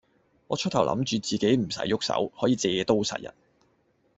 [0.47, 3.31] 我初頭諗住自己唔使郁手，可以借刀殺人